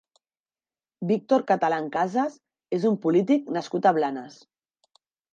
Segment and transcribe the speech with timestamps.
[1.09, 2.37] Víctor Catalan Casas
[2.77, 4.39] és un polític nascut a Blanes.